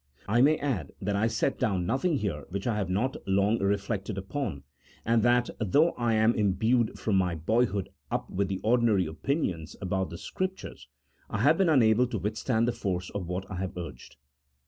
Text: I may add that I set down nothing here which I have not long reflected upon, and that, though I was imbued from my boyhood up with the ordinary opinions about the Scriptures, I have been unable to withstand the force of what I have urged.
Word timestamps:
I 0.27 0.41
may 0.41 0.57
add 0.57 0.93
that 0.99 1.15
I 1.15 1.27
set 1.27 1.59
down 1.59 1.85
nothing 1.85 2.17
here 2.17 2.47
which 2.49 2.65
I 2.65 2.75
have 2.77 2.89
not 2.89 3.17
long 3.27 3.59
reflected 3.59 4.17
upon, 4.17 4.63
and 5.05 5.21
that, 5.21 5.51
though 5.59 5.91
I 5.91 6.25
was 6.25 6.35
imbued 6.37 6.97
from 6.97 7.17
my 7.17 7.35
boyhood 7.35 7.87
up 8.09 8.27
with 8.27 8.47
the 8.47 8.57
ordinary 8.63 9.05
opinions 9.05 9.75
about 9.79 10.09
the 10.09 10.17
Scriptures, 10.17 10.87
I 11.29 11.41
have 11.43 11.59
been 11.59 11.69
unable 11.69 12.07
to 12.07 12.17
withstand 12.17 12.67
the 12.67 12.71
force 12.73 13.11
of 13.11 13.27
what 13.27 13.45
I 13.51 13.57
have 13.57 13.77
urged. 13.77 14.15